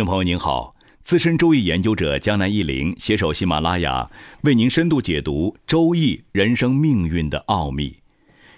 [0.00, 0.74] 听众朋友您好，
[1.04, 4.10] 资深周易研究者江南一林携手喜马拉雅，
[4.44, 7.98] 为您深度解读周易人生命运的奥秘。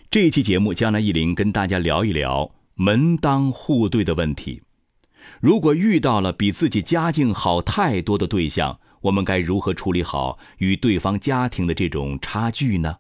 [0.09, 4.63] 这一期节目，江南一林跟大家聊一聊门当户对的问题。
[5.41, 12.99] 如果遇到了比自己家境好太多的对象，我们该如何处理好与对方家庭的这种差距呢？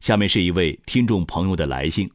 [0.00, 2.10] 下面是一位听众朋友的来信。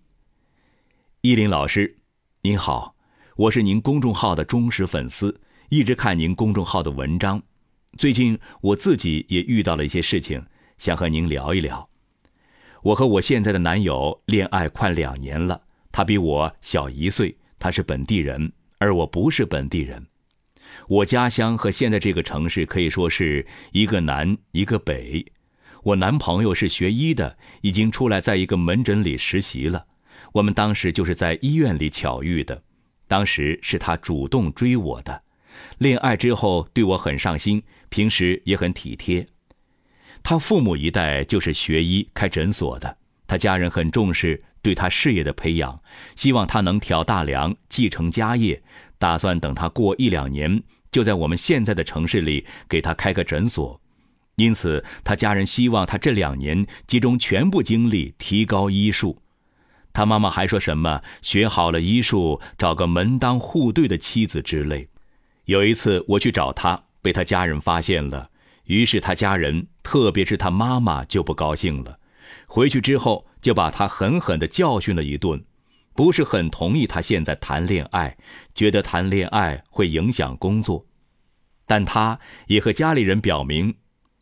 [1.21, 1.99] 依林老师，
[2.41, 2.95] 您好，
[3.35, 7.41] 我是您公众号的忠实粉丝，一直看您公众号的文章。
[7.97, 10.45] 最近我自己也遇到了一些事情，
[10.77, 11.89] 想和您聊一聊。
[12.83, 20.05] 我和我现在的男友恋爱快两年了，他比我小一岁，他是本地人，而我不是本地人。
[20.87, 25.25] 我家乡和现在这个城市可以说是一个南一个北。
[25.81, 29.87] 我男朋友是学医的，已经出来在一个门诊里实习了。
[30.34, 32.62] 我们当时就是在医院里巧遇的，
[33.07, 35.23] 当时是他主动追我的。
[35.77, 39.27] 恋爱之后对我很上心，平时也很体贴。
[40.23, 45.81] 他父母一代就是学医开诊所的，他家人很重视对他事业的培养，
[46.15, 48.63] 希望他能挑大梁继承家业，
[48.98, 53.79] 打算等他过一两年就在我们现在的城市里给他开个诊所。
[54.37, 59.21] 因此，他家人希望他这两年集中全部精力提高医术。
[59.94, 64.90] 他妈妈还说什么学好了医术，找个门当户对的妻子之类。
[65.46, 68.31] 有一次我去找他，被他家人发现了，
[68.66, 72.00] 于是他家人，特别是他妈妈就不高兴了。
[72.47, 75.44] 回去之后就把他狠狠地教训了一顿，
[75.94, 78.18] 不是很同意他现在谈恋爱，
[78.56, 80.86] 觉得谈恋爱会影响工作。
[81.68, 83.75] 但他也和家里人表明，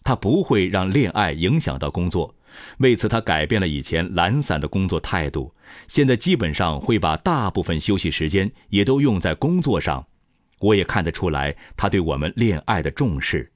[0.04, 2.36] 他不会让恋爱影响到工作。
[2.80, 5.54] 为此，他改变了以前懒散的工作态度，
[5.88, 10.06] 现在基本上会把大部分休息时间也都用在工作上。
[10.59, 13.52] 我也看得出来，他对我们恋爱的重视。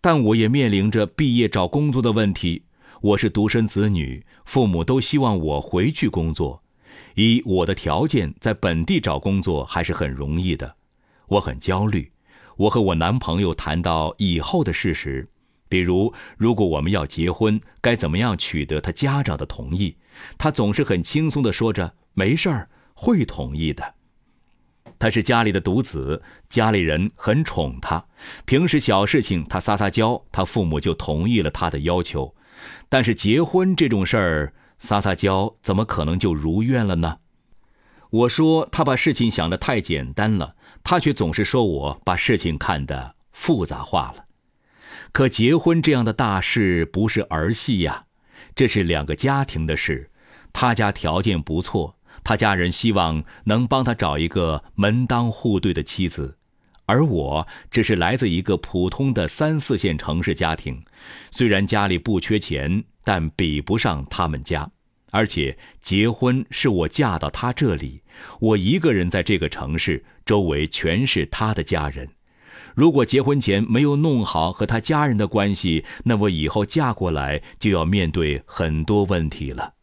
[0.00, 2.62] 但我也面临着毕业找工作的问题。
[3.00, 6.62] 我是独生子女，父母都希望我回去工作。
[7.14, 10.76] 以我的条件，在本地找工作还是很容易的。
[11.26, 12.12] 我很焦虑。
[12.56, 15.28] 我和我男朋友谈到以后的事时。
[15.68, 19.96] 比如，如果我们要结婚，该怎么样取得他家长的同意？
[20.36, 23.94] 他总是很轻松地说着：“没事儿，会同意的。”
[24.98, 28.04] 他是家里的独子，家里人很宠他。
[28.44, 32.34] 平时小事情他撒撒娇，他父母就同意了他的要求。
[32.88, 37.18] 但是结婚这种事儿，撒撒娇怎么可能就如愿了呢？
[38.10, 44.24] 我说他把事情想得太简单了，他却总是说我把事情看得复杂化了。
[45.12, 48.04] 可结婚这样的大事不是儿戏呀，
[48.54, 50.10] 这是两个家庭的事。
[50.52, 56.38] 他家条件不错，他家人希望能帮他找一个门当户对的妻子，
[56.86, 60.82] 而我只是来自一个普通的三四线城市家庭，
[61.30, 64.70] 虽然家里不缺钱，但比不上他们家。
[65.10, 68.02] 而且结婚是我嫁到他这里，
[68.40, 72.10] 我一个人在这个城市，周围全是他的家人。
[72.74, 79.74] 如果结婚前没有弄好和他家人的关系，那我以后嫁过来就要面对很多问题了。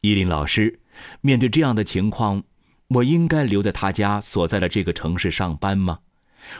[0.00, 0.80] 依林老师，
[1.20, 2.44] 面对这样的情况，
[2.88, 6.00] 我应该留在他家所在的这个城市上班吗？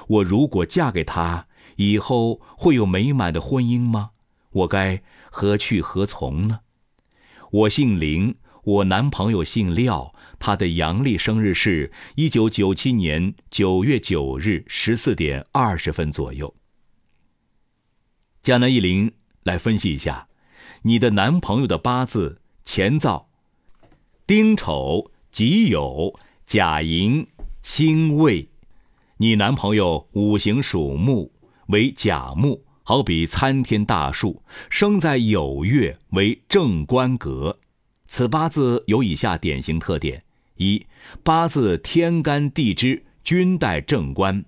[0.07, 1.47] 我如果嫁给他，
[1.77, 4.11] 以后会有美满的婚姻吗？
[4.51, 6.61] 我该何去何从呢？
[7.51, 8.35] 我姓林，
[8.65, 10.13] 我男朋友姓廖。
[10.39, 16.55] 他的阳历生日是一九九七年九月九日十四点二十分左右。
[18.43, 19.13] 江南一林
[19.43, 20.29] 来分析一下，
[20.83, 23.27] 你的男朋友的八字乾燥、
[24.27, 26.17] 丁丑、己酉、
[26.47, 27.27] 甲寅、
[27.63, 28.49] 辛未。
[29.19, 31.33] 你男朋友五行属木，
[31.67, 37.59] 为甲木，好比参天大树，生在酉月，为正官格。
[38.07, 40.25] 此八字有以下典型特点。
[40.59, 40.85] 一
[41.23, 44.45] 八字天干地支均带正官，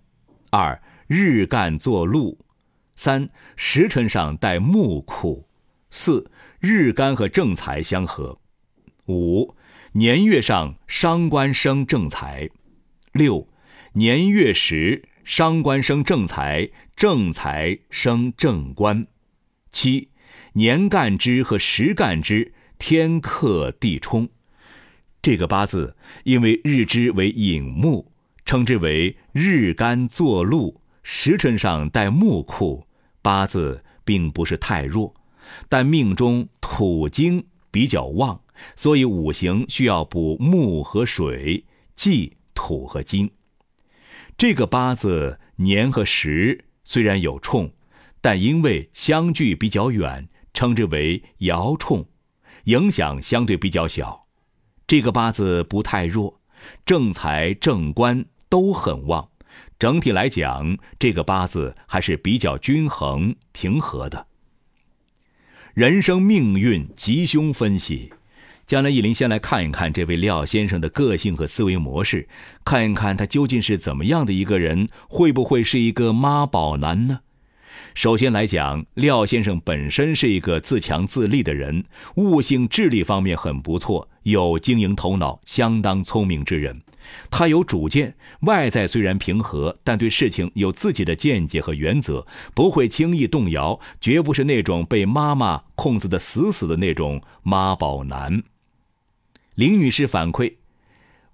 [0.51, 2.39] 二日干坐禄，
[2.97, 5.49] 三时辰上带木库，
[5.89, 8.41] 四日干和正财相合，
[9.07, 9.55] 五
[9.93, 12.51] 年月上伤官生正财，
[13.13, 13.49] 六
[13.93, 19.07] 年月时伤官生正财，正财生正官，
[19.71, 20.11] 七
[20.55, 24.29] 年干支和时干支天克地冲。
[25.23, 28.11] 这个八字因为日支为寅木，
[28.45, 32.87] 称之为日干坐禄，时辰上带木库，
[33.21, 35.15] 八字并不是太弱，
[35.69, 38.41] 但命中土金比较旺，
[38.75, 43.31] 所以五行需要补木和水，忌土和金。
[44.39, 47.71] 这个八字年和时虽然有冲，
[48.23, 52.09] 但因为相距比较远，称之为爻冲，
[52.65, 54.29] 影响相对比较小。
[54.91, 56.41] 这个八字不太弱，
[56.85, 59.29] 正财正官都很旺，
[59.79, 64.27] 整体来讲，这个八字还是比较均衡平和的。
[65.75, 68.13] 人生命运吉凶分析。
[68.67, 72.29] 江南一林先来看一看这位廖先生的个性和思维模式，
[72.65, 77.21] 看一看他究竟是怎么样的一个人，会不会是一个妈宝男呢？
[77.95, 81.85] 首先来讲，廖先生本身是一个自强自立的人，
[82.17, 86.83] 悟性、智力方面很不错，有经营头脑，相当聪明之人。
[87.31, 98.43] 他有主见，外在虽然平和，但对事情有自己的见解和原则，不会轻易动摇，绝不是那种被妈妈控制的死死的那种妈宝男。
[99.55, 100.55] 林女士反馈：“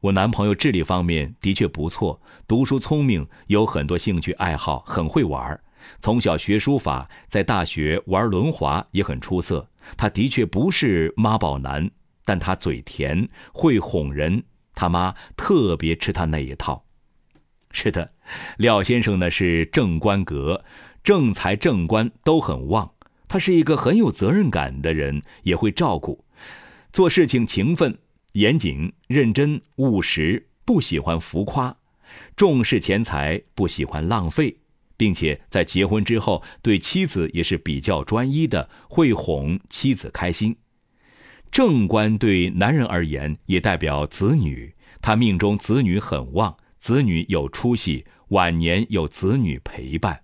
[0.01, 5.61] 我男朋友智力方面的确不错，读书聪明，有很多兴趣爱好，很会玩。
[6.01, 9.69] 从小学书法，在大学玩轮滑也很出色。
[9.97, 11.91] 他的确不是妈宝男，
[12.27, 14.45] 但他嘴甜，会哄人。
[14.75, 16.85] 他妈特别吃他那一套。
[17.71, 18.13] 是的，
[18.59, 20.63] 廖先生呢是正官格，
[21.03, 22.93] 正财正官都很旺。
[23.27, 26.27] 他是一个很有责任感的人，也会照顾，
[26.93, 27.99] 做事情勤奋。”
[28.37, 31.75] 严谨、认真、务实，不喜欢浮夸，
[32.37, 34.59] 重视钱财，不喜欢浪费，
[34.95, 40.55] 并且在结婚之后对妻子也是比较专一的，会哄妻子开心。
[41.51, 50.21] 正官对男人而言也代表子女，他命中子女很旺，子女有出息，晚年有子女陪伴。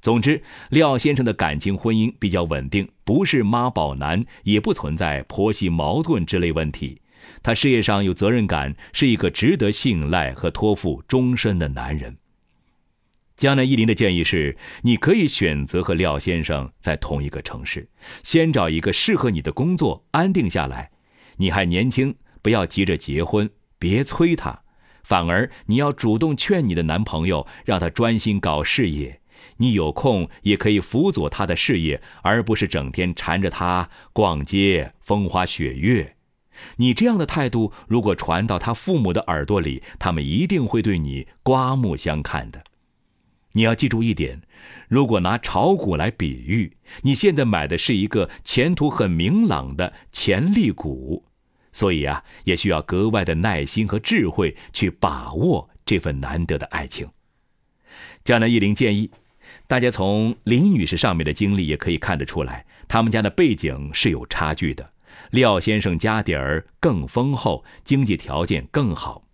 [0.00, 7.00] 总之，廖先生的感情婚姻比较稳定，不是妈宝男，也不存在婆媳矛盾之类问题。
[7.42, 12.16] 他事业上有责任感，是一个值得信赖和托付终身的男人。
[13.42, 17.88] 江南一林的建议是：你可以选择和廖先生在同一个城市，
[18.22, 20.92] 先找一个适合你的工作，安定下来。
[21.38, 23.50] 你还年轻，不要急着结婚，
[23.80, 24.62] 别催他，
[25.02, 29.20] 反而你要主动劝你的男朋友，让他专心搞事业。
[29.56, 36.14] 你有空也可以辅佐他的事业，而不是整天缠着他逛街、风花雪月。
[36.76, 42.62] 你这样的态度，如果传到他父母的耳朵里，他们一定会对你刮目相看的。
[43.52, 44.40] 你要记住一点：
[44.88, 51.24] 如果拿炒股来比喻，你现在买的是一个前途很明朗的潜力股，
[51.72, 57.08] 所以啊，也需要格外的耐心和智慧去把握这份难得的爱情。
[58.24, 59.10] 江南一林建议，
[59.66, 64.92] 大家从林女士上面的经历也可以看得出来，他们家的背景是有差距的。
[65.30, 69.26] 廖先生家底儿更丰厚，经济条件更好。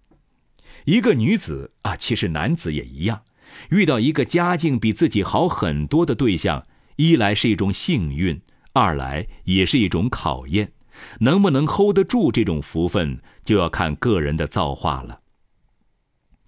[0.87, 3.23] 一个女子啊，其实男子也一样，
[3.71, 6.67] 遇到一个家境比自己好很多的对象，
[6.97, 8.41] 一来是一种幸运，
[8.73, 10.73] 二来也是一种考验。
[11.21, 15.21] 能不能 hold 得住这种福分，就要看个人的造化了。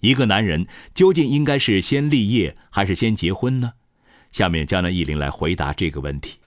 [0.01, 3.73] 一个男人究竟应该是先立业还是先结婚呢？
[4.33, 6.39] 下面江南忆林来回答这个问题。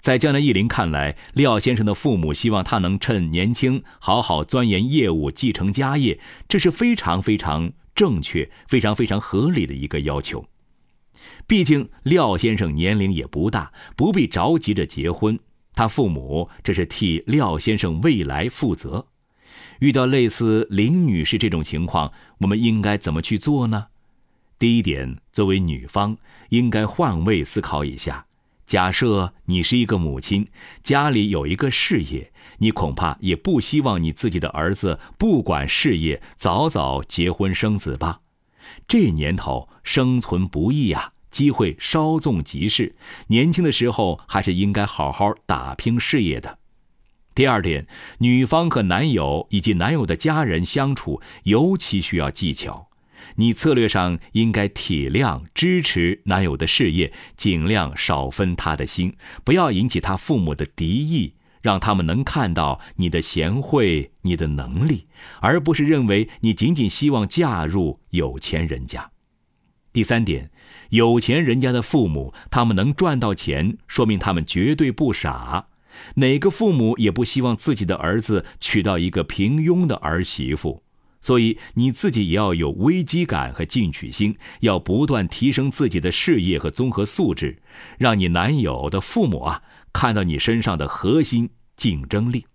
[0.00, 10.46] 在江南忆林看来，廖先生的父母希望他能趁年轻好好钻研业务、继承家业，这是非常非常正确、非常非常合理的一个要求。
[11.48, 15.36] 毕竟廖先生年龄也不大，不必着急着结婚。
[15.74, 19.08] 他父母这是替廖先生未来负责。
[19.80, 23.88] 遇到类似林女士这种情况，我们应该怎么去做呢？
[24.60, 26.18] 第一点，作为女方，
[26.50, 28.27] 应该换位思考一下。
[28.68, 30.46] 假设你是一个母亲，
[30.82, 38.20] 家里有一个事业，你恐怕也不希望你自己的儿子不管事业，早早结婚生子吧？
[38.86, 42.94] 这年头生存不易呀，机会稍纵即逝，
[43.28, 46.58] 年轻的时候还是应该好好打拼事业的。
[47.34, 47.86] 第二点，
[48.18, 52.87] 女方和男友以及男友的家人相处尤其需要技巧。
[53.36, 65.06] 你策略上应该体谅支持男友的事业，尽量少分他的心，不要引起他父母的敌意，让他们能看到你的贤惠、你的能力，
[65.40, 69.10] 而不是认为你仅仅希望嫁入有钱人家。
[69.92, 70.50] 第三点，
[70.90, 75.68] 有钱人家的父母，他们能赚到钱，说明他们绝对不傻。
[76.16, 80.84] 哪个父母也不希望自己的儿子娶到一个平庸的儿媳妇。
[81.28, 87.60] 所以你自己也要有危机感和进取心，要不断提升自己的事业和综合素质，
[87.98, 92.46] 让你男友的父母啊看到你身上的核心竞争力。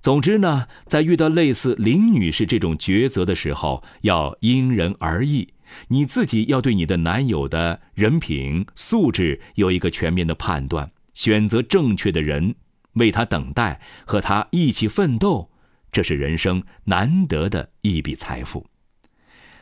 [0.00, 5.52] 总之呢，在遇到类似林女士这种抉择的时候，要因人而异，
[5.88, 12.54] 你自己要对你的男友的人品素质有一个全面的判断，选择正确的人，
[12.94, 15.50] 为他等待，和他一起奋斗，
[15.94, 18.66] 这是人生难得的一笔财富。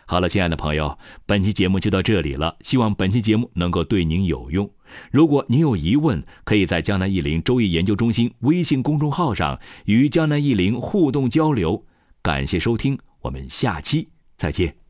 [0.07, 2.57] 好了，亲爱的朋友，本期节目就到这里了。
[2.63, 4.71] 希望本期节目能够对您有用。
[5.11, 11.85] 如果您有疑问，可以在江南易林周易研究中心微信公众号上与江南易林互动交流。
[12.23, 14.82] 感谢收听，我们下期再见。